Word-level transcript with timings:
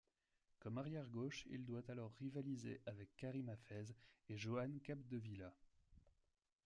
Comme 0.61 0.79
arrière 0.79 1.07
gauche, 1.09 1.45
il 1.51 1.63
doit 1.63 1.83
alors 1.87 2.11
rivaliser 2.17 2.81
avec 2.87 3.15
Karim 3.17 3.49
Hafez 3.49 3.85
et 4.29 4.35
Joan 4.35 4.79
Capdevila. 4.79 5.53